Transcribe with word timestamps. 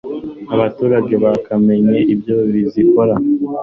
abaturage 0.53 1.13
bakamenya 1.23 1.97
ibyo 2.13 2.37
zikora 2.71 3.15